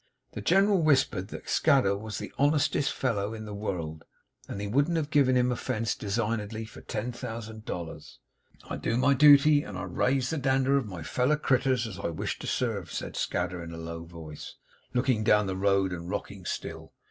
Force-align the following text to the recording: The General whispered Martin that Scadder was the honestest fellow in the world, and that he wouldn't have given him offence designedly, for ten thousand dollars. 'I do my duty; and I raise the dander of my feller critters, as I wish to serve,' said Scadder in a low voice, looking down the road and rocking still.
The 0.31 0.41
General 0.41 0.81
whispered 0.81 1.25
Martin 1.31 1.37
that 1.37 1.47
Scadder 1.49 1.95
was 1.95 2.17
the 2.17 2.33
honestest 2.39 2.91
fellow 2.91 3.35
in 3.35 3.45
the 3.45 3.53
world, 3.53 4.03
and 4.47 4.59
that 4.59 4.63
he 4.63 4.67
wouldn't 4.67 4.97
have 4.97 5.11
given 5.11 5.37
him 5.37 5.51
offence 5.51 5.93
designedly, 5.93 6.65
for 6.65 6.81
ten 6.81 7.11
thousand 7.11 7.65
dollars. 7.65 8.17
'I 8.67 8.77
do 8.77 8.97
my 8.97 9.13
duty; 9.13 9.61
and 9.61 9.77
I 9.77 9.83
raise 9.83 10.31
the 10.31 10.39
dander 10.39 10.75
of 10.75 10.87
my 10.87 11.03
feller 11.03 11.37
critters, 11.37 11.85
as 11.85 11.99
I 11.99 12.07
wish 12.07 12.39
to 12.39 12.47
serve,' 12.47 12.91
said 12.91 13.15
Scadder 13.15 13.61
in 13.63 13.71
a 13.73 13.77
low 13.77 14.03
voice, 14.03 14.55
looking 14.95 15.23
down 15.23 15.45
the 15.45 15.55
road 15.55 15.93
and 15.93 16.09
rocking 16.09 16.45
still. 16.45 16.93